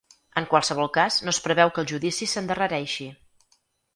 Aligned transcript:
En 0.39 0.45
qualsevol 0.53 0.87
cas, 0.95 1.17
no 1.27 1.33
es 1.35 1.41
preveu 1.47 1.73
que 1.75 1.83
el 1.83 1.89
judici 1.93 2.29
s’endarrereixi. 2.31 3.09